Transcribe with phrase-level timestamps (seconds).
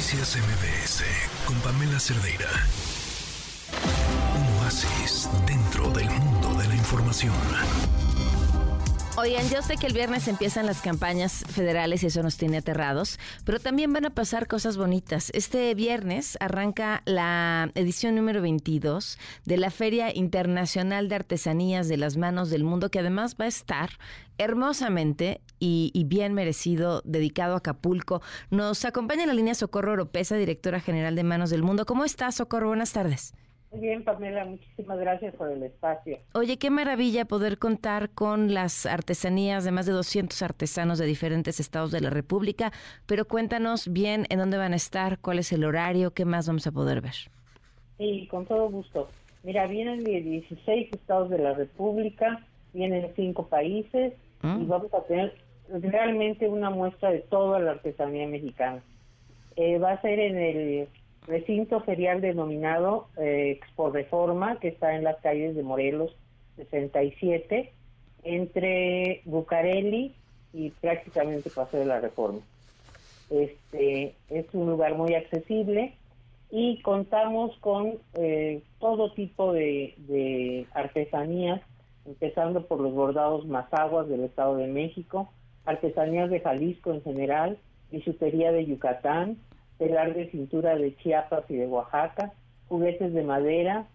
[0.00, 1.04] Noticias MBS
[1.44, 2.48] con Pamela Cerdeira.
[4.34, 7.34] Un oasis dentro del mundo de la información.
[9.20, 13.18] Oigan, yo sé que el viernes empiezan las campañas federales y eso nos tiene aterrados,
[13.44, 15.30] pero también van a pasar cosas bonitas.
[15.34, 22.16] Este viernes arranca la edición número 22 de la Feria Internacional de Artesanías de las
[22.16, 23.90] Manos del Mundo, que además va a estar
[24.38, 28.22] hermosamente y, bien merecido dedicado a Acapulco.
[28.48, 31.84] Nos acompaña en la línea Socorro Oropesa, directora general de Manos del Mundo.
[31.84, 32.68] ¿Cómo estás, Socorro?
[32.68, 33.34] Buenas tardes.
[33.70, 36.18] Muy bien, Pamela, muchísimas gracias por el espacio.
[36.34, 41.60] Oye, qué maravilla poder contar con las artesanías de más de 200 artesanos de diferentes
[41.60, 42.72] estados de la República,
[43.06, 46.66] pero cuéntanos bien en dónde van a estar, cuál es el horario, qué más vamos
[46.66, 47.14] a poder ver.
[47.98, 49.08] Sí, con todo gusto.
[49.44, 54.68] Mira, vienen de 16 estados de la República, vienen cinco países y mm.
[54.68, 55.34] vamos a tener
[55.68, 58.82] realmente una muestra de toda la artesanía mexicana.
[59.54, 60.88] Eh, va a ser en el
[61.30, 66.14] recinto ferial denominado eh, Expo Reforma, que está en las calles de Morelos
[66.56, 67.72] 67,
[68.24, 70.14] entre Bucareli
[70.52, 72.40] y prácticamente Paseo de la Reforma.
[73.30, 75.94] Este es un lugar muy accesible
[76.50, 81.62] y contamos con eh, todo tipo de, de, artesanías,
[82.04, 85.30] empezando por los bordados mazaguas del Estado de México,
[85.64, 87.58] artesanías de Jalisco en general,
[87.92, 89.38] bisutería de Yucatán,
[89.80, 92.34] telar de cintura de Chiapas y de Oaxaca,
[92.68, 93.86] juguetes de madera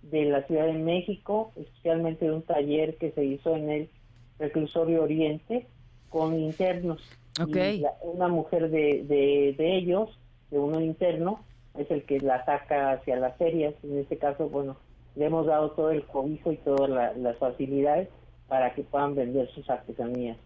[0.00, 3.90] de la Ciudad de México, especialmente de un taller que se hizo en el
[4.38, 5.66] reclusorio Oriente
[6.08, 7.02] con internos.
[7.40, 7.84] Okay.
[8.02, 10.18] una mujer de, de, ellos,
[10.50, 11.44] de uno interno,
[11.76, 13.74] es el que la saca hacia las ferias.
[13.84, 14.78] En este caso, bueno,
[15.14, 18.08] le hemos dado todo el cobijo y todas las facilidades
[18.48, 20.38] para que puedan vender sus artesanías.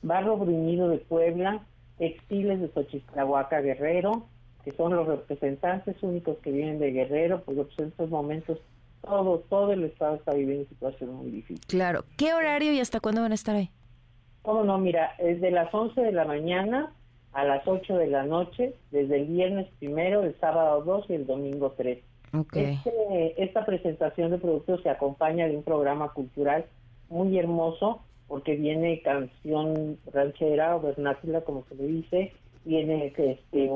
[0.00, 1.66] Barro bruñido de Puebla,
[1.98, 4.26] textiles de Xochitlahuaca Guerrero,
[4.64, 8.58] que son los representantes únicos que vienen de Guerrero, pues en estos momentos
[9.02, 11.66] todo, todo el estado está viviendo una situación muy difícil.
[11.66, 12.04] Claro.
[12.16, 13.70] ¿Qué horario y hasta cuándo van a estar ahí?
[14.42, 16.92] Cómo no, mira, es de las 11 de la mañana
[17.32, 21.26] a las 8 de la noche, desde el viernes primero, el sábado 2 y el
[21.26, 21.98] domingo 3.
[22.34, 22.80] Okay.
[22.84, 26.66] Este, esta presentación de productos se acompaña de un programa cultural
[27.08, 28.02] muy hermoso
[28.32, 32.32] porque viene canción ranchera o vernácula, como se le dice,
[32.64, 33.68] viene este,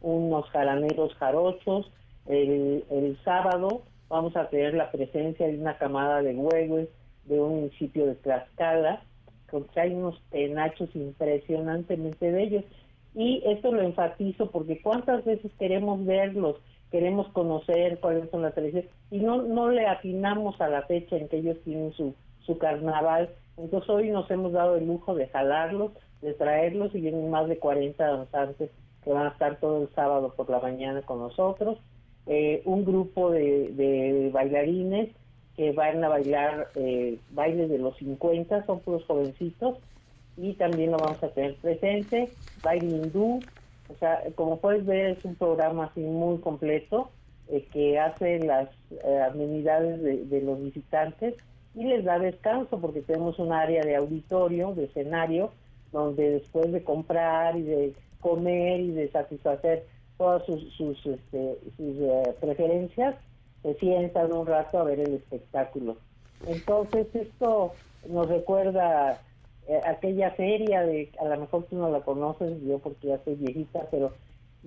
[0.00, 1.92] unos jaraneros jarochos.
[2.24, 6.88] El, sábado vamos a tener la presencia de una camada de huevos
[7.26, 9.02] de un municipio de Tlaxcala,
[9.50, 12.64] que hay unos penachos impresionantemente bellos.
[13.14, 16.56] Y esto lo enfatizo porque cuántas veces queremos verlos,
[16.90, 21.28] queremos conocer cuáles son las tradiciones, y no, no le atinamos a la fecha en
[21.28, 25.92] que ellos tienen su, su carnaval entonces hoy nos hemos dado el lujo de jalarlos,
[26.22, 28.70] de traerlos y vienen más de 40 danzantes
[29.02, 31.78] que van a estar todo el sábado por la mañana con nosotros.
[32.26, 35.10] Eh, un grupo de, bailarines
[35.56, 39.78] que van a bailar eh, bailes de los 50, son puros jovencitos
[40.36, 42.30] y también lo vamos a tener presente.
[42.62, 43.40] Baile hindú,
[43.88, 47.10] o sea, como puedes ver es un programa así muy completo
[47.48, 48.68] eh, que hace las
[49.30, 51.34] amenidades de los visitantes
[51.74, 55.50] y les da descanso porque tenemos un área de auditorio, de escenario,
[55.92, 59.84] donde después de comprar y de comer y de satisfacer
[60.16, 63.16] todas sus, sus, este, sus eh, preferencias,
[63.62, 65.96] se sientan un rato a ver el espectáculo.
[66.46, 67.72] Entonces esto
[68.08, 69.20] nos recuerda
[69.66, 73.34] eh, aquella feria de, a lo mejor tú no la conoces, yo porque ya soy
[73.34, 74.12] viejita, pero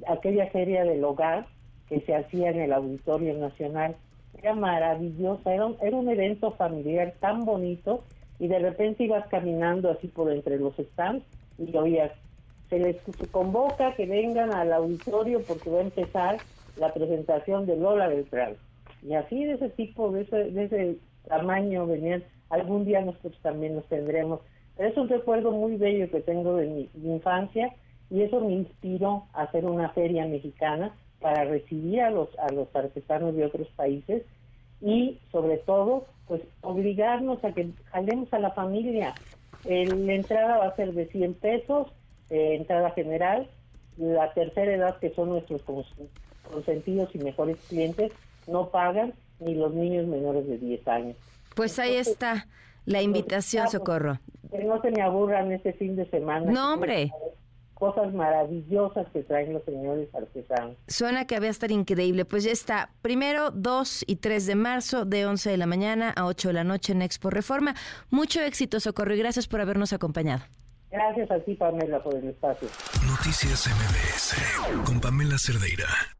[0.07, 1.45] aquella feria del hogar
[1.87, 3.95] que se hacía en el Auditorio Nacional
[4.41, 8.03] era maravillosa, era un, era un evento familiar tan bonito
[8.39, 11.23] y de repente ibas caminando así por entre los stands
[11.57, 12.11] y oías,
[12.69, 12.97] se les
[13.31, 16.37] convoca que vengan al auditorio porque va a empezar
[16.75, 18.55] la presentación de Lola Beltrán.
[19.01, 23.75] Y así de ese tipo, de ese, de ese tamaño venían, algún día nosotros también
[23.75, 24.41] nos tendremos.
[24.77, 27.73] Es un recuerdo muy bello que tengo de mi infancia
[28.09, 32.73] y eso me inspiró a hacer una feria mexicana para recibir a los, a los
[32.75, 34.23] artesanos de otros países
[34.81, 39.15] y sobre todo pues obligarnos a que jalemos a la familia.
[39.63, 41.87] la entrada va a ser de 100 pesos,
[42.29, 43.47] eh, entrada general,
[43.97, 45.61] la tercera edad que son nuestros
[46.51, 48.11] consentidos y mejores clientes
[48.45, 51.17] no pagan ni los niños menores de 10 años.
[51.55, 52.47] Pues ahí está
[52.85, 54.19] la invitación, Socorro.
[54.51, 56.51] Que no se me aburran este fin de semana.
[56.51, 57.11] No, hombre
[57.77, 60.75] cosas maravillosas que traen los señores artesanos.
[60.87, 62.25] Suena que va a estar increíble.
[62.25, 62.89] Pues ya está.
[63.01, 66.63] Primero, 2 y 3 de marzo, de 11 de la mañana a 8 de la
[66.63, 67.75] noche en Expo Reforma.
[68.09, 70.43] Mucho éxito, Socorro, y gracias por habernos acompañado.
[70.89, 72.67] Gracias a ti, Pamela, por el espacio.
[73.05, 76.16] Noticias MBS con Pamela Cerdeira.